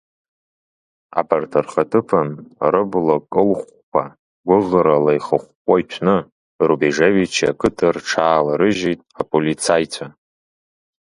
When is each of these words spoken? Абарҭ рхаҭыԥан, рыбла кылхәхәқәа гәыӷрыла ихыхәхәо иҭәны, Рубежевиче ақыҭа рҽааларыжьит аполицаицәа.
Абарҭ 1.19 1.51
рхаҭыԥан, 1.65 2.29
рыбла 2.71 3.17
кылхәхәқәа 3.31 4.03
гәыӷрыла 4.47 5.11
ихыхәхәо 5.17 5.75
иҭәны, 5.81 6.15
Рубежевиче 6.67 7.45
ақыҭа 7.51 7.87
рҽааларыжьит 7.95 8.99
аполицаицәа. 9.21 10.07